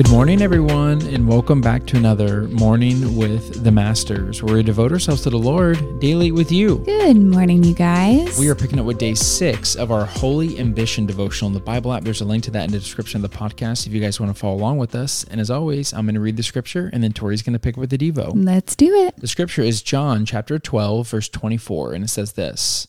Good 0.00 0.10
morning, 0.10 0.40
everyone, 0.40 1.02
and 1.08 1.28
welcome 1.28 1.60
back 1.60 1.84
to 1.88 1.98
another 1.98 2.44
Morning 2.44 3.18
with 3.18 3.62
the 3.64 3.70
Masters, 3.70 4.42
where 4.42 4.54
we 4.54 4.62
devote 4.62 4.92
ourselves 4.92 5.20
to 5.24 5.30
the 5.30 5.38
Lord 5.38 6.00
daily 6.00 6.32
with 6.32 6.50
you. 6.50 6.78
Good 6.86 7.18
morning, 7.18 7.62
you 7.62 7.74
guys. 7.74 8.38
We 8.38 8.48
are 8.48 8.54
picking 8.54 8.78
up 8.78 8.86
with 8.86 8.96
day 8.96 9.12
six 9.12 9.76
of 9.76 9.92
our 9.92 10.06
Holy 10.06 10.58
Ambition 10.58 11.04
devotional 11.04 11.48
in 11.48 11.52
the 11.52 11.60
Bible 11.60 11.92
app. 11.92 12.02
There's 12.02 12.22
a 12.22 12.24
link 12.24 12.44
to 12.44 12.50
that 12.52 12.64
in 12.64 12.70
the 12.70 12.78
description 12.78 13.22
of 13.22 13.30
the 13.30 13.36
podcast 13.36 13.86
if 13.86 13.92
you 13.92 14.00
guys 14.00 14.18
want 14.18 14.34
to 14.34 14.40
follow 14.40 14.54
along 14.54 14.78
with 14.78 14.94
us. 14.94 15.24
And 15.24 15.38
as 15.38 15.50
always, 15.50 15.92
I'm 15.92 16.06
going 16.06 16.14
to 16.14 16.20
read 16.22 16.38
the 16.38 16.42
scripture, 16.42 16.88
and 16.94 17.04
then 17.04 17.12
Tori's 17.12 17.42
going 17.42 17.52
to 17.52 17.58
pick 17.58 17.74
up 17.74 17.80
with 17.80 17.90
the 17.90 17.98
Devo. 17.98 18.32
Let's 18.34 18.74
do 18.74 19.04
it. 19.04 19.18
The 19.18 19.28
scripture 19.28 19.60
is 19.60 19.82
John 19.82 20.24
chapter 20.24 20.58
12, 20.58 21.08
verse 21.08 21.28
24, 21.28 21.92
and 21.92 22.04
it 22.04 22.08
says 22.08 22.32
this 22.32 22.86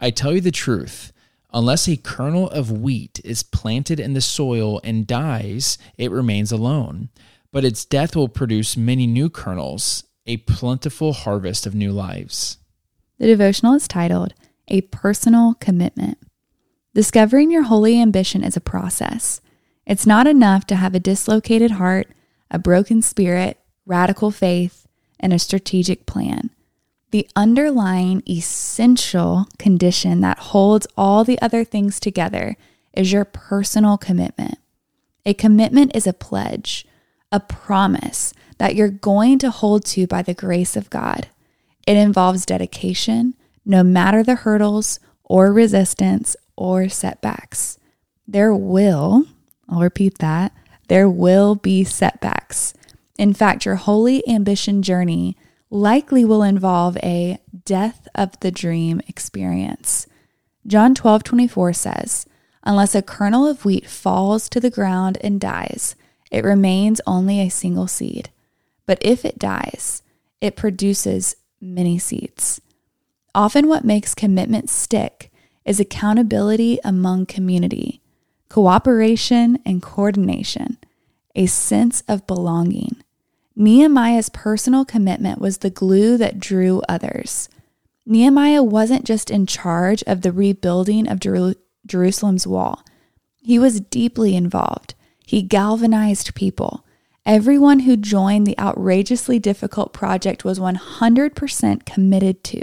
I 0.00 0.10
tell 0.10 0.34
you 0.34 0.40
the 0.40 0.50
truth. 0.50 1.12
Unless 1.52 1.88
a 1.88 1.96
kernel 1.96 2.48
of 2.50 2.70
wheat 2.70 3.20
is 3.24 3.42
planted 3.42 3.98
in 3.98 4.12
the 4.12 4.20
soil 4.20 4.80
and 4.84 5.06
dies, 5.06 5.78
it 5.98 6.10
remains 6.10 6.52
alone. 6.52 7.08
But 7.52 7.64
its 7.64 7.84
death 7.84 8.14
will 8.14 8.28
produce 8.28 8.76
many 8.76 9.06
new 9.06 9.28
kernels, 9.28 10.04
a 10.26 10.36
plentiful 10.38 11.12
harvest 11.12 11.66
of 11.66 11.74
new 11.74 11.90
lives. 11.90 12.58
The 13.18 13.26
devotional 13.26 13.74
is 13.74 13.88
titled 13.88 14.34
A 14.68 14.82
Personal 14.82 15.54
Commitment. 15.54 16.18
Discovering 16.94 17.50
your 17.50 17.64
holy 17.64 18.00
ambition 18.00 18.44
is 18.44 18.56
a 18.56 18.60
process. 18.60 19.40
It's 19.86 20.06
not 20.06 20.28
enough 20.28 20.66
to 20.66 20.76
have 20.76 20.94
a 20.94 21.00
dislocated 21.00 21.72
heart, 21.72 22.08
a 22.50 22.58
broken 22.58 23.02
spirit, 23.02 23.58
radical 23.86 24.30
faith, 24.30 24.86
and 25.18 25.32
a 25.32 25.38
strategic 25.38 26.06
plan 26.06 26.50
the 27.10 27.28
underlying 27.34 28.22
essential 28.28 29.46
condition 29.58 30.20
that 30.20 30.38
holds 30.38 30.86
all 30.96 31.24
the 31.24 31.40
other 31.40 31.64
things 31.64 31.98
together 31.98 32.56
is 32.92 33.12
your 33.12 33.24
personal 33.24 33.98
commitment. 33.98 34.58
A 35.26 35.34
commitment 35.34 35.94
is 35.94 36.06
a 36.06 36.12
pledge, 36.12 36.86
a 37.32 37.40
promise 37.40 38.32
that 38.58 38.74
you're 38.74 38.88
going 38.88 39.38
to 39.38 39.50
hold 39.50 39.84
to 39.86 40.06
by 40.06 40.22
the 40.22 40.34
grace 40.34 40.76
of 40.76 40.90
God. 40.90 41.28
It 41.86 41.96
involves 41.96 42.46
dedication, 42.46 43.34
no 43.64 43.82
matter 43.82 44.22
the 44.22 44.36
hurdles 44.36 45.00
or 45.24 45.52
resistance 45.52 46.36
or 46.56 46.88
setbacks. 46.88 47.78
There 48.26 48.54
will, 48.54 49.24
I'll 49.68 49.80
repeat 49.80 50.18
that, 50.18 50.52
there 50.88 51.08
will 51.08 51.54
be 51.54 51.84
setbacks. 51.84 52.74
In 53.18 53.34
fact, 53.34 53.64
your 53.64 53.76
holy 53.76 54.26
ambition 54.28 54.82
journey 54.82 55.36
likely 55.70 56.24
will 56.24 56.42
involve 56.42 56.96
a 56.98 57.38
death 57.64 58.08
of 58.14 58.38
the 58.40 58.50
dream 58.50 59.00
experience. 59.08 60.06
John 60.66 60.94
12 60.94 61.22
24 61.22 61.72
says, 61.72 62.26
Unless 62.62 62.94
a 62.94 63.02
kernel 63.02 63.46
of 63.46 63.64
wheat 63.64 63.88
falls 63.88 64.48
to 64.50 64.60
the 64.60 64.70
ground 64.70 65.16
and 65.22 65.40
dies, 65.40 65.96
it 66.30 66.44
remains 66.44 67.00
only 67.06 67.40
a 67.40 67.48
single 67.48 67.86
seed. 67.86 68.30
But 68.84 68.98
if 69.00 69.24
it 69.24 69.38
dies, 69.38 70.02
it 70.40 70.56
produces 70.56 71.36
many 71.60 71.98
seeds. 71.98 72.60
Often, 73.34 73.68
what 73.68 73.84
makes 73.84 74.14
commitment 74.14 74.68
stick 74.68 75.30
is 75.64 75.78
accountability 75.78 76.78
among 76.82 77.26
community, 77.26 78.02
cooperation 78.48 79.58
and 79.64 79.80
coordination, 79.80 80.78
a 81.34 81.46
sense 81.46 82.02
of 82.08 82.26
belonging. 82.26 82.96
Nehemiah's 83.60 84.30
personal 84.30 84.86
commitment 84.86 85.38
was 85.38 85.58
the 85.58 85.68
glue 85.68 86.16
that 86.16 86.40
drew 86.40 86.80
others. 86.88 87.50
Nehemiah 88.06 88.62
wasn't 88.62 89.04
just 89.04 89.30
in 89.30 89.44
charge 89.44 90.02
of 90.04 90.22
the 90.22 90.32
rebuilding 90.32 91.06
of 91.06 91.20
Jer- 91.20 91.56
Jerusalem's 91.84 92.46
wall, 92.46 92.82
he 93.42 93.58
was 93.58 93.82
deeply 93.82 94.34
involved. 94.34 94.94
He 95.26 95.42
galvanized 95.42 96.34
people. 96.34 96.86
Everyone 97.26 97.80
who 97.80 97.98
joined 97.98 98.46
the 98.46 98.58
outrageously 98.58 99.38
difficult 99.38 99.92
project 99.92 100.42
was 100.42 100.58
100% 100.58 101.84
committed 101.84 102.42
to. 102.44 102.62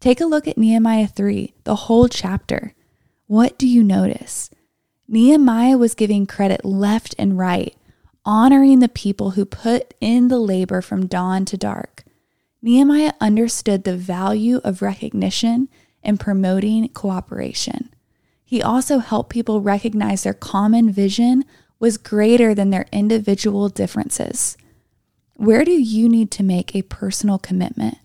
Take 0.00 0.20
a 0.20 0.26
look 0.26 0.48
at 0.48 0.58
Nehemiah 0.58 1.06
3, 1.06 1.54
the 1.62 1.76
whole 1.76 2.08
chapter. 2.08 2.74
What 3.28 3.56
do 3.58 3.68
you 3.68 3.84
notice? 3.84 4.50
Nehemiah 5.06 5.78
was 5.78 5.94
giving 5.94 6.26
credit 6.26 6.64
left 6.64 7.14
and 7.16 7.38
right 7.38 7.76
honoring 8.24 8.80
the 8.80 8.88
people 8.88 9.30
who 9.30 9.44
put 9.44 9.94
in 10.00 10.28
the 10.28 10.38
labor 10.38 10.80
from 10.80 11.06
dawn 11.06 11.44
to 11.46 11.56
dark. 11.56 12.04
Nehemiah 12.62 13.14
understood 13.20 13.84
the 13.84 13.96
value 13.96 14.60
of 14.64 14.82
recognition 14.82 15.68
and 16.02 16.20
promoting 16.20 16.88
cooperation. 16.88 17.90
He 18.44 18.62
also 18.62 18.98
helped 18.98 19.30
people 19.30 19.60
recognize 19.60 20.22
their 20.22 20.34
common 20.34 20.90
vision 20.92 21.44
was 21.78 21.96
greater 21.96 22.54
than 22.54 22.70
their 22.70 22.86
individual 22.92 23.68
differences. 23.68 24.56
Where 25.34 25.64
do 25.64 25.72
you 25.72 26.08
need 26.08 26.30
to 26.32 26.42
make 26.42 26.74
a 26.74 26.82
personal 26.82 27.38
commitment? 27.38 27.96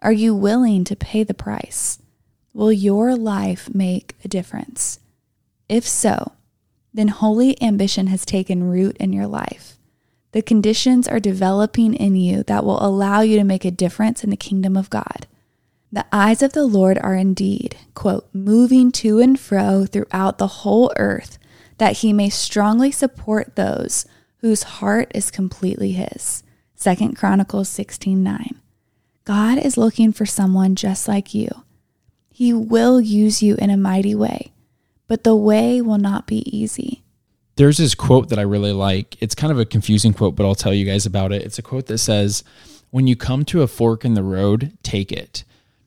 Are 0.00 0.12
you 0.12 0.34
willing 0.34 0.84
to 0.84 0.96
pay 0.96 1.24
the 1.24 1.34
price? 1.34 1.98
Will 2.54 2.72
your 2.72 3.16
life 3.16 3.74
make 3.74 4.16
a 4.24 4.28
difference? 4.28 5.00
If 5.68 5.86
so, 5.86 6.32
then 6.92 7.08
holy 7.08 7.60
ambition 7.62 8.08
has 8.08 8.24
taken 8.24 8.64
root 8.64 8.96
in 8.98 9.12
your 9.12 9.26
life. 9.26 9.78
The 10.32 10.42
conditions 10.42 11.08
are 11.08 11.20
developing 11.20 11.94
in 11.94 12.14
you 12.16 12.42
that 12.44 12.64
will 12.64 12.84
allow 12.84 13.20
you 13.20 13.36
to 13.38 13.44
make 13.44 13.64
a 13.64 13.70
difference 13.70 14.22
in 14.22 14.30
the 14.30 14.36
kingdom 14.36 14.76
of 14.76 14.90
God. 14.90 15.26
The 15.92 16.06
eyes 16.12 16.42
of 16.42 16.52
the 16.52 16.66
Lord 16.66 16.98
are 16.98 17.16
indeed, 17.16 17.76
quote, 17.94 18.28
moving 18.32 18.92
to 18.92 19.18
and 19.18 19.38
fro 19.38 19.86
throughout 19.86 20.38
the 20.38 20.46
whole 20.46 20.92
earth, 20.96 21.36
that 21.78 21.98
he 21.98 22.12
may 22.12 22.28
strongly 22.28 22.92
support 22.92 23.56
those 23.56 24.06
whose 24.38 24.62
heart 24.62 25.10
is 25.14 25.32
completely 25.32 25.92
his. 25.92 26.44
Second 26.76 27.16
Chronicles 27.16 27.68
16 27.68 28.22
9. 28.22 28.54
God 29.24 29.58
is 29.58 29.76
looking 29.76 30.12
for 30.12 30.26
someone 30.26 30.76
just 30.76 31.08
like 31.08 31.34
you. 31.34 31.48
He 32.30 32.52
will 32.52 33.00
use 33.00 33.42
you 33.42 33.56
in 33.56 33.68
a 33.68 33.76
mighty 33.76 34.14
way 34.14 34.49
but 35.10 35.24
the 35.24 35.34
way 35.34 35.80
will 35.80 35.98
not 35.98 36.28
be 36.28 36.38
easy. 36.56 37.02
There's 37.56 37.78
this 37.78 37.96
quote 37.96 38.28
that 38.28 38.38
I 38.38 38.42
really 38.42 38.70
like. 38.70 39.20
It's 39.20 39.34
kind 39.34 39.50
of 39.50 39.58
a 39.58 39.64
confusing 39.64 40.14
quote, 40.14 40.36
but 40.36 40.46
I'll 40.46 40.54
tell 40.54 40.72
you 40.72 40.86
guys 40.86 41.04
about 41.04 41.32
it. 41.32 41.42
It's 41.42 41.58
a 41.58 41.62
quote 41.62 41.86
that 41.86 41.98
says, 41.98 42.44
When 42.90 43.08
you 43.08 43.16
come 43.16 43.44
to 43.46 43.62
a 43.62 43.66
fork 43.66 44.04
in 44.04 44.14
the 44.14 44.22
road, 44.22 44.78
take 44.84 45.10
it. 45.10 45.42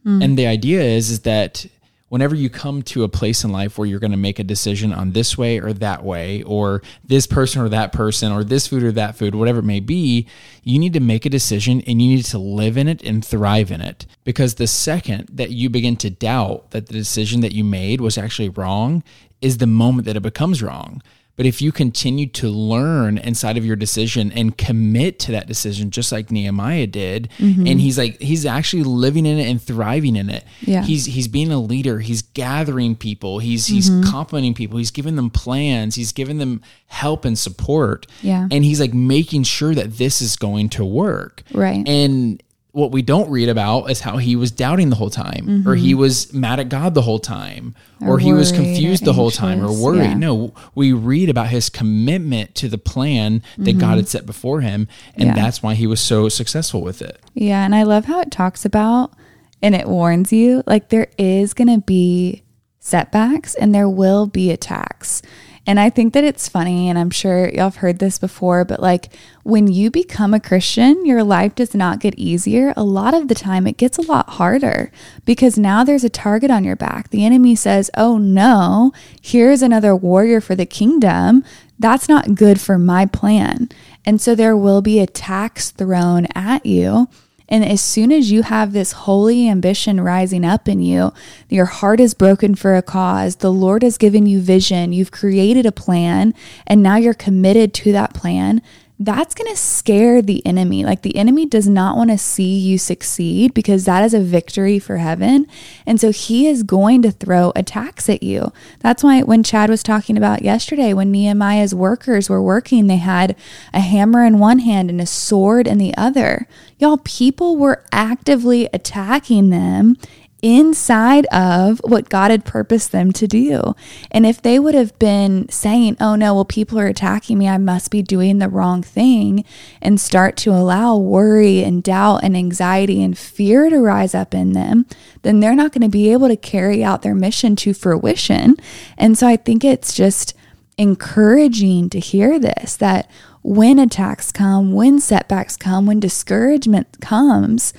Mm. 0.06 0.22
And 0.22 0.38
the 0.38 0.46
idea 0.46 0.82
is, 0.82 1.10
is 1.10 1.22
that 1.22 1.66
whenever 2.14 2.36
you 2.36 2.48
come 2.48 2.84
to 2.84 3.04
a 3.04 3.10
place 3.10 3.44
in 3.44 3.52
life 3.52 3.76
where 3.76 3.88
you're 3.88 4.00
going 4.00 4.12
to 4.12 4.18
make 4.18 4.38
a 4.38 4.44
decision 4.44 4.94
on 4.94 5.14
this 5.14 5.36
way 5.36 5.60
or 5.60 5.74
that 5.74 6.04
way, 6.04 6.44
or 6.44 6.80
this 7.04 7.26
person 7.26 7.60
or 7.60 7.68
that 7.68 7.92
person, 7.92 8.32
or 8.32 8.44
this 8.44 8.68
food 8.68 8.84
or 8.84 8.92
that 8.92 9.16
food, 9.16 9.34
whatever 9.34 9.62
it 9.62 9.64
may 9.64 9.80
be, 9.80 10.28
you 10.62 10.78
need 10.78 10.94
to 10.94 11.00
make 11.00 11.26
a 11.26 11.30
decision 11.30 11.82
and 11.88 12.00
you 12.00 12.10
need 12.16 12.24
to 12.24 12.38
live 12.38 12.78
in 12.78 12.88
it 12.88 13.02
and 13.02 13.26
thrive 13.26 13.72
in 13.72 13.82
it. 13.82 14.06
Because 14.26 14.54
the 14.54 14.68
second 14.68 15.28
that 15.34 15.50
you 15.50 15.72
begin 15.72 15.96
to 15.98 16.12
doubt 16.12 16.70
that 16.70 16.86
the 16.86 16.94
decision 16.94 17.42
that 17.42 17.54
you 17.54 17.64
made 17.64 18.00
was 18.00 18.16
actually 18.16 18.50
wrong 18.50 19.02
is 19.42 19.58
the 19.58 19.66
moment 19.66 20.06
that 20.06 20.16
it 20.16 20.22
becomes 20.22 20.62
wrong. 20.62 21.02
But 21.36 21.48
if 21.48 21.62
you 21.62 21.72
continue 21.72 22.28
to 22.28 22.48
learn 22.48 23.18
inside 23.18 23.58
of 23.58 23.66
your 23.66 23.76
decision 23.76 24.32
and 24.32 24.56
commit 24.56 25.18
to 25.20 25.32
that 25.32 25.48
decision, 25.48 25.90
just 25.90 26.12
like 26.12 26.30
Nehemiah 26.30 26.86
did, 26.86 27.30
mm-hmm. 27.40 27.66
and 27.66 27.82
he's 27.82 27.98
like 27.98 28.22
he's 28.22 28.46
actually 28.46 28.84
living 28.84 29.26
in 29.26 29.40
it 29.40 29.50
and 29.50 29.62
thriving 29.62 30.16
in 30.16 30.30
it. 30.30 30.44
Yeah. 30.62 30.84
He's 30.84 31.06
he's 31.06 31.28
being 31.28 31.52
a 31.52 31.60
leader. 31.60 32.00
He's 32.00 32.22
gathering 32.22 32.96
people. 32.96 33.40
He's 33.40 33.66
he's 33.66 33.90
mm-hmm. 33.90 34.12
complimenting 34.12 34.54
people. 34.54 34.78
He's 34.78 34.92
giving 34.92 35.16
them 35.16 35.32
plans. 35.32 35.96
He's 35.96 36.12
giving 36.12 36.38
them 36.38 36.62
help 36.86 37.26
and 37.26 37.38
support. 37.38 38.06
Yeah. 38.22 38.48
And 38.52 38.64
he's 38.64 38.80
like 38.80 38.94
making 38.94 39.44
sure 39.44 39.74
that 39.74 39.98
this 39.98 40.22
is 40.22 40.36
going 40.36 40.70
to 40.70 40.86
work. 40.86 41.42
Right. 41.52 41.88
And 41.88 42.44
what 42.74 42.92
we 42.92 43.04
don't 43.04 43.30
read 43.30 43.50
about 43.50 43.92
is 43.92 44.02
how 44.02 44.18
he 44.18 44.36
was 44.36 44.50
doubting 44.50 44.90
the 44.90 44.96
whole 44.96 45.12
time 45.12 45.46
mm-hmm. 45.46 45.70
or 45.70 45.76
he 45.76 45.92
mm-hmm. 45.92 46.00
was 46.00 46.34
mad 46.34 46.60
at 46.60 46.70
God 46.70 46.96
the 46.96 47.04
whole 47.04 47.20
time 47.20 47.76
or, 48.02 48.16
or 48.16 48.20
he 48.20 48.34
was 48.34 48.52
confused 48.52 49.06
the 49.06 49.14
whole 49.14 49.30
time 49.30 49.64
or 49.64 49.72
worried. 49.72 50.00
Yeah. 50.00 50.14
No, 50.16 50.56
we 50.74 50.92
read 50.92 51.30
about 51.30 51.50
his 51.50 51.70
commitment 51.70 52.56
to 52.56 52.68
the 52.68 52.80
plan 52.80 53.44
that 53.58 53.72
mm-hmm. 53.72 53.80
God 53.80 53.98
had 53.98 54.08
set 54.08 54.26
before 54.26 54.62
him 54.62 54.88
and 55.14 55.28
yeah. 55.28 55.36
that's 55.36 55.62
why 55.62 55.76
he 55.76 55.86
was 55.86 56.02
so 56.02 56.30
successful 56.30 56.82
with 56.82 57.04
it. 57.04 57.22
Yeah, 57.36 57.64
and 57.64 57.76
I 57.76 57.84
love 57.84 58.06
how 58.06 58.20
it 58.22 58.32
talks 58.32 58.66
about 58.66 59.14
and 59.62 59.76
it 59.76 59.88
warns 59.88 60.34
you 60.34 60.64
like 60.66 60.90
there 60.90 61.08
is 61.20 61.54
going 61.54 61.68
to 61.68 61.80
be 61.80 62.42
setbacks 62.80 63.54
and 63.54 63.74
there 63.74 63.88
will 63.88 64.26
be 64.26 64.50
attacks. 64.50 65.22
And 65.66 65.80
I 65.80 65.90
think 65.90 66.14
that 66.14 66.26
it's 66.26 66.50
funny, 66.50 66.90
and 66.90 67.00
I'm 67.00 67.10
sure 67.10 67.48
y'all 67.48 67.66
have 67.66 67.78
heard 67.78 68.00
this 68.00 68.18
before, 68.18 68.66
but 68.66 68.82
like 68.82 69.14
when 69.44 69.68
you 69.68 69.90
become 69.90 70.34
a 70.34 70.40
Christian, 70.40 71.06
your 71.06 71.24
life 71.24 71.56
does 71.56 71.74
not 71.74 72.02
get 72.02 72.16
easier. 72.16 72.74
A 72.76 72.84
lot 72.84 73.14
of 73.14 73.30
the 73.30 73.36
time, 73.36 73.66
it 73.66 73.78
gets 73.78 73.98
a 73.98 74.02
lot 74.02 74.32
harder 74.32 74.92
because 75.24 75.58
now 75.58 75.86
there's 75.86 76.04
a 76.04 76.10
target 76.10 76.52
on 76.52 76.66
your 76.66 76.76
back. 76.76 77.10
The 77.12 77.26
enemy 77.26 77.56
says, 77.56 77.90
Oh 77.96 78.18
no, 78.18 78.92
here's 79.22 79.62
another 79.62 79.96
warrior 79.96 80.42
for 80.42 80.54
the 80.54 80.66
kingdom. 80.66 81.46
That's 81.80 82.10
not 82.10 82.36
good 82.36 82.60
for 82.60 82.78
my 82.78 83.06
plan. 83.06 83.70
And 84.06 84.20
so 84.20 84.36
there 84.36 84.58
will 84.58 84.82
be 84.82 85.00
attacks 85.00 85.72
thrown 85.72 86.28
at 86.36 86.66
you. 86.66 87.08
And 87.50 87.64
as 87.64 87.82
soon 87.82 88.12
as 88.12 88.32
you 88.32 88.44
have 88.44 88.74
this 88.74 88.94
holy 88.94 89.50
ambition 89.50 90.00
rising 90.02 90.46
up 90.46 90.68
in 90.68 90.82
you, 90.82 91.14
your 91.50 91.66
heart 91.66 92.00
is 92.00 92.14
broken 92.14 92.56
for 92.56 92.76
a 92.76 92.82
cause, 92.82 93.38
the 93.38 93.52
Lord 93.52 93.84
has 93.84 93.98
given 93.98 94.26
you 94.26 94.40
vision, 94.40 94.94
you've 94.94 95.12
created 95.12 95.66
a 95.66 95.72
plan, 95.72 96.34
and 96.66 96.82
now 96.82 96.96
you're 96.96 97.14
committed 97.14 97.74
to 97.76 97.92
that 97.92 98.14
plan 98.14 98.62
that's 99.04 99.36
going 99.36 99.52
to 99.52 99.58
scare 99.58 100.22
the 100.22 100.46
enemy. 100.46 100.86
Like 100.86 101.02
the 101.02 101.16
enemy 101.18 101.46
does 101.46 101.68
not 101.68 101.98
want 101.98 102.10
to 102.10 102.18
see 102.18 102.58
you 102.58 102.78
succeed 102.78 103.54
because 103.54 103.86
that 103.86 104.04
is 104.04 104.14
a 104.14 104.22
victory 104.22 104.80
for 104.80 104.98
heaven. 104.98 105.46
And 105.86 106.00
so 106.00 106.12
he 106.12 106.48
is 106.48 106.64
going 106.64 107.02
to 107.02 107.12
throw 107.12 107.52
attacks 107.56 108.10
at 108.10 108.24
you. 108.24 108.54
That's 108.80 109.04
why 109.04 109.22
when 109.22 109.44
Chad 109.44 109.70
was 109.70 109.84
talking 109.84 110.18
about 110.18 110.44
yesterday, 110.44 110.94
when 110.94 111.12
Nehemiah's 111.12 111.76
workers 111.76 112.30
were 112.30 112.42
working, 112.42 112.88
they 112.88 112.98
had 112.98 113.36
a 113.74 113.82
hammer 113.82 114.24
in 114.24 114.40
one 114.40 114.60
hand 114.60 114.90
and 114.90 115.02
a 115.02 115.06
sword 115.06 115.68
in 115.68 115.78
the 115.78 115.96
other. 115.98 116.48
Y'all, 116.80 116.98
people 116.98 117.58
were 117.58 117.84
actively 117.92 118.70
attacking 118.74 119.50
them 119.50 119.98
inside 120.44 121.26
of 121.28 121.80
what 121.86 122.10
God 122.10 122.30
had 122.30 122.44
purposed 122.44 122.92
them 122.92 123.14
to 123.14 123.26
do. 123.26 123.74
And 124.12 124.26
if 124.26 124.42
they 124.42 124.60
would 124.60 124.76
have 124.76 125.00
been 125.00 125.48
saying, 125.50 125.96
oh 126.02 126.16
no, 126.16 126.36
well, 126.36 126.46
people 126.46 126.78
are 126.78 126.86
attacking 126.86 127.38
me, 127.38 127.48
I 127.48 127.58
must 127.58 127.90
be 127.90 128.04
doing 128.04 128.38
the 128.38 128.50
wrong 128.50 128.84
thing, 128.84 129.46
and 129.82 130.00
start 130.00 130.36
to 130.38 130.52
allow 130.52 130.98
worry 130.98 131.64
and 131.64 131.82
doubt 131.82 132.24
and 132.24 132.36
anxiety 132.36 133.02
and 133.02 133.18
fear 133.18 133.70
to 133.70 133.80
rise 133.80 134.14
up 134.14 134.36
in 134.36 134.52
them, 134.52 134.86
then 135.22 135.40
they're 135.40 135.56
not 135.56 135.72
going 135.72 135.82
to 135.82 135.90
be 135.90 136.12
able 136.12 136.28
to 136.28 136.38
carry 136.38 136.84
out 136.84 137.02
their 137.02 137.16
mission 137.16 137.56
to 137.56 137.74
fruition. 137.74 138.58
And 138.98 139.18
so 139.18 139.28
I 139.28 139.38
think 139.38 139.64
it's 139.64 139.96
just 139.96 140.36
encouraging 140.78 141.90
to 141.90 142.00
hear 142.00 142.38
this 142.38 142.76
that 142.78 143.10
when 143.44 143.78
attacks 143.78 144.32
come, 144.32 144.74
when 144.74 145.00
setbacks 145.00 145.56
come, 145.56 145.86
when 145.86 146.00
discouragement 146.00 147.00
comes, 147.02 147.74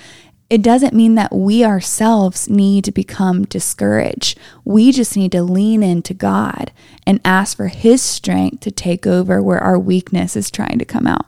it 0.50 0.62
doesn't 0.62 0.94
mean 0.94 1.14
that 1.14 1.32
we 1.32 1.64
ourselves 1.64 2.49
need 2.49 2.85
to 2.85 2.93
become 2.93 3.44
discouraged. 3.44 4.38
We 4.64 4.93
just 4.93 5.17
need 5.17 5.32
to 5.32 5.43
lean 5.43 5.82
into 5.82 6.14
God 6.14 6.73
and 7.06 7.20
ask 7.25 7.56
for 7.56 7.69
His 7.69 8.02
strength 8.02 8.61
to 8.61 8.70
take 8.70 9.06
over 9.06 9.43
where 9.43 9.61
our 9.61 9.79
weakness 9.79 10.37
is 10.37 10.50
trying 10.50 10.79
to 10.79 10.85
come 10.85 11.06
out. 11.06 11.26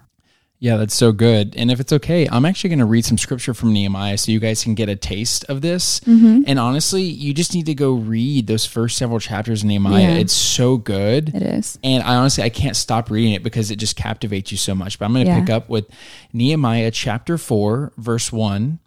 Yeah, 0.59 0.79
that's 0.79 0.95
so 0.95 1.13
good. 1.13 1.55
And 1.57 1.71
if 1.71 1.81
it's 1.81 1.93
okay, 1.93 2.27
I'm 2.33 2.47
actually 2.47 2.71
going 2.71 2.79
to 2.79 2.87
read 2.87 3.05
some 3.05 3.19
scripture 3.19 3.53
from 3.53 3.75
Nehemiah 3.75 4.17
so 4.17 4.33
you 4.33 4.41
guys 4.41 4.65
can 4.65 4.75
get 4.75 4.89
a 4.89 4.97
taste 4.97 5.45
of 5.51 5.61
this. 5.61 6.01
Mm-hmm. 6.01 6.45
And 6.47 6.59
honestly, 6.59 7.03
you 7.03 7.35
just 7.35 7.55
need 7.55 7.67
to 7.67 7.75
go 7.75 7.93
read 7.93 8.47
those 8.47 8.65
first 8.65 8.97
several 8.97 9.21
chapters 9.21 9.63
of 9.63 9.69
Nehemiah. 9.69 10.15
Yeah. 10.15 10.15
It's 10.15 10.33
so 10.33 10.79
good. 10.79 11.35
It 11.35 11.43
is. 11.43 11.79
And 11.85 12.03
I 12.03 12.17
honestly, 12.17 12.43
I 12.43 12.49
can't 12.49 12.75
stop 12.75 13.11
reading 13.11 13.35
it 13.35 13.43
because 13.43 13.71
it 13.71 13.77
just 13.77 13.97
captivates 13.97 14.51
you 14.51 14.57
so 14.57 14.75
much. 14.75 14.99
But 14.99 15.05
I'm 15.05 15.13
going 15.13 15.27
to 15.27 15.31
yeah. 15.31 15.41
pick 15.41 15.51
up 15.51 15.69
with 15.69 15.91
Nehemiah 16.33 16.91
chapter 16.91 17.37
4, 17.37 17.93
verse 17.99 18.33
1 18.33 18.79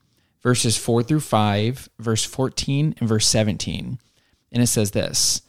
verses 0.42 0.78
4 0.78 1.04
through 1.04 1.20
5, 1.22 1.90
verse 2.00 2.26
14, 2.26 2.96
and 3.00 3.10
verse 3.10 3.28
17. 3.28 4.00
And 4.52 4.64
it 4.64 4.68
says 4.68 4.92
this 4.92 5.42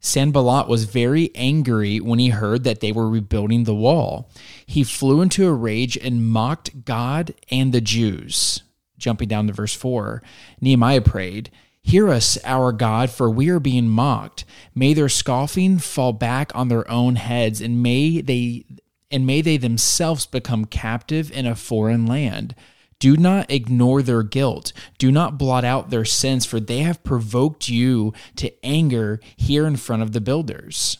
Sanballat 0.00 0.68
was 0.68 0.84
very 0.84 1.30
angry 1.34 1.98
when 2.00 2.18
he 2.18 2.28
heard 2.28 2.64
that 2.64 2.80
they 2.80 2.92
were 2.92 3.08
rebuilding 3.08 3.64
the 3.64 3.74
wall. 3.74 4.30
He 4.66 4.84
flew 4.84 5.20
into 5.20 5.48
a 5.48 5.52
rage 5.52 5.96
and 5.96 6.28
mocked 6.28 6.84
God 6.84 7.34
and 7.50 7.72
the 7.72 7.80
Jews. 7.80 8.62
Jumping 8.96 9.28
down 9.28 9.46
to 9.46 9.52
verse 9.52 9.74
4, 9.74 10.22
Nehemiah 10.60 11.00
prayed, 11.00 11.50
Hear 11.80 12.10
us, 12.10 12.36
our 12.44 12.72
God, 12.72 13.10
for 13.10 13.30
we 13.30 13.48
are 13.48 13.60
being 13.60 13.88
mocked. 13.88 14.44
May 14.74 14.92
their 14.92 15.08
scoffing 15.08 15.78
fall 15.78 16.12
back 16.12 16.54
on 16.54 16.68
their 16.68 16.88
own 16.90 17.16
heads, 17.16 17.60
and 17.60 17.82
may 17.82 18.20
they 18.20 18.66
and 19.10 19.26
may 19.26 19.40
they 19.40 19.56
themselves 19.56 20.26
become 20.26 20.66
captive 20.66 21.32
in 21.32 21.46
a 21.46 21.54
foreign 21.54 22.04
land. 22.04 22.54
Do 22.98 23.16
not 23.16 23.50
ignore 23.50 24.02
their 24.02 24.22
guilt. 24.22 24.72
Do 24.98 25.12
not 25.12 25.38
blot 25.38 25.64
out 25.64 25.90
their 25.90 26.04
sins, 26.04 26.44
for 26.44 26.58
they 26.58 26.80
have 26.80 27.04
provoked 27.04 27.68
you 27.68 28.12
to 28.36 28.52
anger 28.64 29.20
here 29.36 29.66
in 29.66 29.76
front 29.76 30.02
of 30.02 30.12
the 30.12 30.20
builders. 30.20 30.98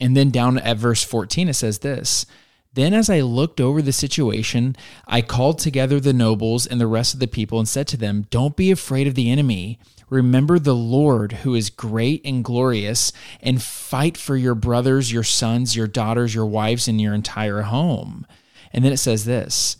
And 0.00 0.16
then 0.16 0.30
down 0.30 0.58
at 0.58 0.78
verse 0.78 1.02
14, 1.02 1.48
it 1.48 1.54
says 1.54 1.80
this 1.80 2.24
Then 2.72 2.94
as 2.94 3.10
I 3.10 3.20
looked 3.20 3.60
over 3.60 3.82
the 3.82 3.92
situation, 3.92 4.76
I 5.06 5.20
called 5.20 5.58
together 5.58 6.00
the 6.00 6.12
nobles 6.12 6.66
and 6.66 6.80
the 6.80 6.86
rest 6.86 7.14
of 7.14 7.20
the 7.20 7.26
people 7.26 7.58
and 7.58 7.68
said 7.68 7.88
to 7.88 7.96
them, 7.96 8.26
Don't 8.30 8.56
be 8.56 8.70
afraid 8.70 9.06
of 9.06 9.14
the 9.14 9.30
enemy. 9.30 9.78
Remember 10.10 10.58
the 10.58 10.74
Lord, 10.74 11.32
who 11.32 11.54
is 11.54 11.68
great 11.68 12.22
and 12.24 12.42
glorious, 12.42 13.12
and 13.42 13.62
fight 13.62 14.16
for 14.16 14.36
your 14.36 14.54
brothers, 14.54 15.12
your 15.12 15.22
sons, 15.22 15.76
your 15.76 15.86
daughters, 15.86 16.34
your 16.34 16.46
wives, 16.46 16.88
and 16.88 16.98
your 16.98 17.12
entire 17.12 17.62
home. 17.62 18.26
And 18.72 18.82
then 18.82 18.92
it 18.92 18.98
says 18.98 19.26
this 19.26 19.76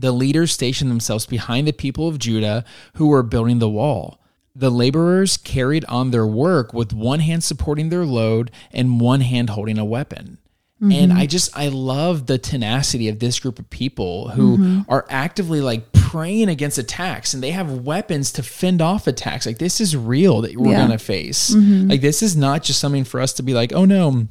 the 0.00 0.12
leaders 0.12 0.52
stationed 0.52 0.90
themselves 0.90 1.26
behind 1.26 1.66
the 1.66 1.72
people 1.72 2.08
of 2.08 2.18
Judah 2.18 2.64
who 2.94 3.08
were 3.08 3.22
building 3.22 3.58
the 3.58 3.68
wall. 3.68 4.20
The 4.54 4.70
laborers 4.70 5.36
carried 5.36 5.84
on 5.84 6.10
their 6.10 6.26
work 6.26 6.72
with 6.74 6.92
one 6.92 7.20
hand 7.20 7.44
supporting 7.44 7.90
their 7.90 8.04
load 8.04 8.50
and 8.72 9.00
one 9.00 9.20
hand 9.20 9.50
holding 9.50 9.78
a 9.78 9.84
weapon. 9.84 10.38
Mm-hmm. 10.82 10.92
And 10.92 11.12
I 11.12 11.26
just, 11.26 11.56
I 11.56 11.68
love 11.68 12.26
the 12.26 12.38
tenacity 12.38 13.08
of 13.08 13.18
this 13.18 13.40
group 13.40 13.58
of 13.58 13.68
people 13.68 14.28
who 14.28 14.56
mm-hmm. 14.56 14.80
are 14.88 15.04
actively 15.10 15.60
like 15.60 15.92
praying 15.92 16.48
against 16.48 16.78
attacks 16.78 17.34
and 17.34 17.42
they 17.42 17.50
have 17.50 17.84
weapons 17.84 18.32
to 18.32 18.42
fend 18.42 18.80
off 18.80 19.06
attacks. 19.06 19.44
Like, 19.44 19.58
this 19.58 19.80
is 19.80 19.96
real 19.96 20.40
that 20.42 20.56
we're 20.56 20.72
yeah. 20.72 20.78
going 20.78 20.90
to 20.96 21.04
face. 21.04 21.50
Mm-hmm. 21.50 21.88
Like, 21.88 22.00
this 22.00 22.22
is 22.22 22.36
not 22.36 22.62
just 22.62 22.80
something 22.80 23.04
for 23.04 23.20
us 23.20 23.32
to 23.34 23.42
be 23.42 23.54
like, 23.54 23.72
oh 23.72 23.84
no, 23.84 24.28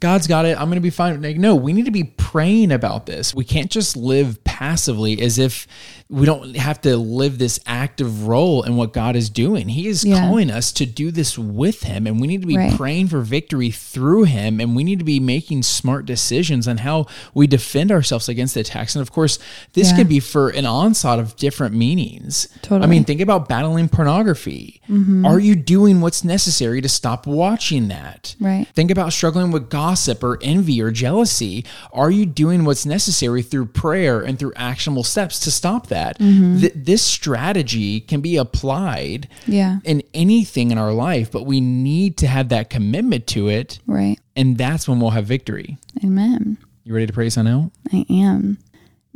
God's 0.00 0.26
got 0.26 0.44
it. 0.44 0.58
I'm 0.58 0.66
going 0.66 0.76
to 0.76 0.80
be 0.80 0.90
fine. 0.90 1.22
Like, 1.22 1.36
no, 1.36 1.54
we 1.54 1.72
need 1.72 1.84
to 1.84 1.90
be 1.90 2.04
praying 2.04 2.72
about 2.72 3.06
this. 3.06 3.34
We 3.34 3.44
can't 3.44 3.70
just 3.70 3.96
live 3.96 4.42
passively 4.54 5.20
as 5.20 5.36
if 5.36 5.66
we 6.08 6.26
don't 6.26 6.54
have 6.54 6.80
to 6.82 6.96
live 6.96 7.38
this 7.38 7.58
active 7.66 8.28
role 8.28 8.62
in 8.62 8.76
what 8.76 8.92
God 8.92 9.16
is 9.16 9.28
doing. 9.28 9.68
He 9.68 9.88
is 9.88 10.04
yeah. 10.04 10.20
calling 10.20 10.48
us 10.48 10.70
to 10.74 10.86
do 10.86 11.10
this 11.10 11.36
with 11.36 11.82
Him, 11.82 12.06
and 12.06 12.20
we 12.20 12.28
need 12.28 12.42
to 12.42 12.46
be 12.46 12.56
right. 12.56 12.76
praying 12.76 13.08
for 13.08 13.20
victory 13.20 13.70
through 13.70 14.24
Him, 14.24 14.60
and 14.60 14.76
we 14.76 14.84
need 14.84 15.00
to 15.00 15.04
be 15.04 15.18
making 15.18 15.64
smart 15.64 16.04
decisions 16.06 16.68
on 16.68 16.78
how 16.78 17.06
we 17.32 17.48
defend 17.48 17.90
ourselves 17.90 18.28
against 18.28 18.54
the 18.54 18.60
attacks. 18.60 18.94
And 18.94 19.02
of 19.02 19.10
course, 19.10 19.40
this 19.72 19.90
yeah. 19.90 19.96
could 19.96 20.08
be 20.08 20.20
for 20.20 20.50
an 20.50 20.66
onslaught 20.66 21.18
of 21.18 21.34
different 21.36 21.74
meanings. 21.74 22.48
Totally. 22.62 22.82
I 22.82 22.86
mean, 22.86 23.04
think 23.04 23.20
about 23.20 23.48
battling 23.48 23.88
pornography. 23.88 24.82
Mm-hmm. 24.88 25.24
Are 25.24 25.40
you 25.40 25.56
doing 25.56 26.00
what's 26.00 26.22
necessary 26.22 26.80
to 26.82 26.88
stop 26.88 27.26
watching 27.26 27.88
that? 27.88 28.36
Right. 28.38 28.68
Think 28.68 28.90
about 28.90 29.12
struggling 29.14 29.50
with 29.50 29.70
gossip 29.70 30.22
or 30.22 30.38
envy 30.42 30.80
or 30.82 30.90
jealousy. 30.90 31.64
Are 31.92 32.10
you 32.10 32.26
doing 32.26 32.64
what's 32.64 32.84
necessary 32.84 33.42
through 33.42 33.66
prayer 33.66 34.20
and 34.20 34.38
through 34.38 34.43
actionable 34.56 35.04
steps 35.04 35.40
to 35.40 35.50
stop 35.50 35.88
that? 35.88 36.18
Mm-hmm. 36.18 36.60
Th- 36.60 36.72
this 36.74 37.02
strategy 37.02 38.00
can 38.00 38.20
be 38.20 38.36
applied 38.36 39.28
yeah. 39.46 39.78
in 39.84 40.02
anything 40.12 40.70
in 40.70 40.78
our 40.78 40.92
life, 40.92 41.30
but 41.30 41.44
we 41.44 41.60
need 41.60 42.16
to 42.18 42.26
have 42.26 42.50
that 42.50 42.70
commitment 42.70 43.26
to 43.28 43.48
it. 43.48 43.78
Right. 43.86 44.18
And 44.36 44.58
that's 44.58 44.88
when 44.88 45.00
we'll 45.00 45.10
have 45.10 45.26
victory. 45.26 45.78
Amen. 46.02 46.58
You 46.84 46.94
ready 46.94 47.06
to 47.06 47.12
pray 47.12 47.30
sign 47.30 47.46
out? 47.46 47.70
I 47.92 48.04
am. 48.10 48.58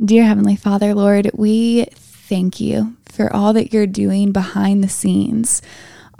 Dear 0.03 0.23
Heavenly 0.23 0.55
Father, 0.55 0.95
Lord, 0.95 1.29
we 1.33 1.85
thank 1.91 2.59
you 2.59 2.95
for 3.05 3.31
all 3.33 3.53
that 3.53 3.73
you're 3.73 3.87
doing 3.87 4.31
behind 4.31 4.83
the 4.83 4.89
scenes 4.89 5.61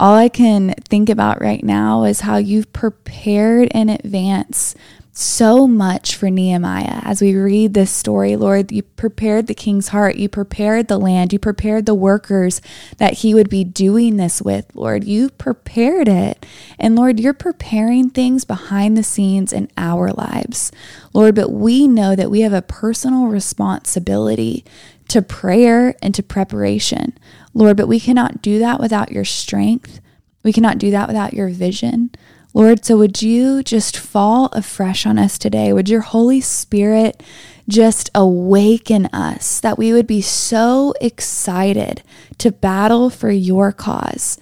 all 0.00 0.14
I 0.14 0.30
can 0.30 0.72
think 0.88 1.10
about 1.10 1.42
right 1.42 1.62
now 1.62 2.04
is 2.04 2.20
how 2.20 2.38
you've 2.38 2.72
prepared 2.72 3.68
in 3.72 3.90
advance 3.90 4.74
so 5.20 5.66
much 5.66 6.16
for 6.16 6.30
Nehemiah 6.30 7.00
as 7.02 7.20
we 7.20 7.34
read 7.34 7.74
this 7.74 7.90
story, 7.90 8.36
Lord. 8.36 8.72
You 8.72 8.82
prepared 8.82 9.46
the 9.46 9.54
king's 9.54 9.88
heart, 9.88 10.16
you 10.16 10.28
prepared 10.28 10.88
the 10.88 10.98
land, 10.98 11.32
you 11.32 11.38
prepared 11.38 11.86
the 11.86 11.94
workers 11.94 12.60
that 12.98 13.14
he 13.14 13.34
would 13.34 13.50
be 13.50 13.62
doing 13.64 14.16
this 14.16 14.40
with, 14.40 14.66
Lord. 14.74 15.04
You 15.04 15.30
prepared 15.30 16.08
it. 16.08 16.46
And 16.78 16.96
Lord, 16.96 17.20
you're 17.20 17.34
preparing 17.34 18.10
things 18.10 18.44
behind 18.44 18.96
the 18.96 19.02
scenes 19.02 19.52
in 19.52 19.70
our 19.76 20.10
lives, 20.10 20.72
Lord. 21.12 21.34
But 21.34 21.50
we 21.50 21.86
know 21.86 22.16
that 22.16 22.30
we 22.30 22.40
have 22.40 22.54
a 22.54 22.62
personal 22.62 23.26
responsibility 23.26 24.64
to 25.08 25.22
prayer 25.22 25.94
and 26.02 26.14
to 26.14 26.22
preparation. 26.22 27.18
Lord, 27.52 27.76
but 27.76 27.88
we 27.88 28.00
cannot 28.00 28.42
do 28.42 28.58
that 28.60 28.80
without 28.80 29.12
your 29.12 29.24
strength. 29.24 30.00
We 30.42 30.52
cannot 30.52 30.78
do 30.78 30.90
that 30.90 31.08
without 31.08 31.34
your 31.34 31.48
vision. 31.48 32.10
Lord, 32.52 32.84
so 32.84 32.96
would 32.96 33.22
you 33.22 33.62
just 33.62 33.96
fall 33.96 34.46
afresh 34.46 35.06
on 35.06 35.18
us 35.18 35.38
today? 35.38 35.72
Would 35.72 35.88
your 35.88 36.00
Holy 36.00 36.40
Spirit 36.40 37.22
just 37.68 38.10
awaken 38.14 39.06
us 39.06 39.60
that 39.60 39.78
we 39.78 39.92
would 39.92 40.06
be 40.06 40.20
so 40.20 40.92
excited 41.00 42.02
to 42.38 42.50
battle 42.50 43.08
for 43.08 43.30
your 43.30 43.70
cause? 43.70 44.38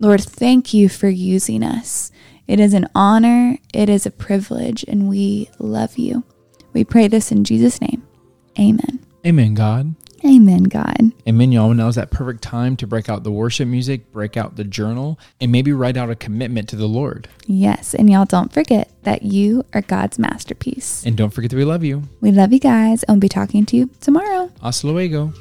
Lord, 0.00 0.20
thank 0.20 0.74
you 0.74 0.88
for 0.88 1.08
using 1.08 1.62
us. 1.62 2.10
It 2.48 2.58
is 2.58 2.74
an 2.74 2.88
honor, 2.94 3.58
it 3.72 3.88
is 3.88 4.04
a 4.06 4.10
privilege, 4.10 4.84
and 4.88 5.08
we 5.08 5.48
love 5.60 5.96
you. 5.96 6.24
We 6.72 6.82
pray 6.82 7.06
this 7.06 7.30
in 7.30 7.44
Jesus' 7.44 7.80
name. 7.80 8.02
Amen. 8.58 8.98
Amen, 9.24 9.54
God. 9.54 9.94
Amen, 10.24 10.64
God. 10.64 11.12
Amen, 11.28 11.50
y'all. 11.50 11.74
Now 11.74 11.88
is 11.88 11.96
that 11.96 12.10
perfect 12.10 12.42
time 12.42 12.76
to 12.76 12.86
break 12.86 13.08
out 13.08 13.24
the 13.24 13.32
worship 13.32 13.66
music, 13.66 14.12
break 14.12 14.36
out 14.36 14.56
the 14.56 14.64
journal, 14.64 15.18
and 15.40 15.50
maybe 15.50 15.72
write 15.72 15.96
out 15.96 16.10
a 16.10 16.14
commitment 16.14 16.68
to 16.68 16.76
the 16.76 16.86
Lord. 16.86 17.28
Yes. 17.46 17.94
And 17.94 18.08
y'all 18.08 18.24
don't 18.24 18.52
forget 18.52 18.90
that 19.02 19.22
you 19.22 19.64
are 19.74 19.82
God's 19.82 20.18
masterpiece. 20.18 21.04
And 21.04 21.16
don't 21.16 21.30
forget 21.30 21.50
that 21.50 21.56
we 21.56 21.64
love 21.64 21.82
you. 21.82 22.04
We 22.20 22.30
love 22.30 22.52
you 22.52 22.60
guys, 22.60 23.02
and 23.02 23.16
we'll 23.16 23.20
be 23.20 23.28
talking 23.28 23.66
to 23.66 23.76
you 23.76 23.90
tomorrow. 24.00 24.50
Hasta 24.60 24.86
luego. 24.86 25.32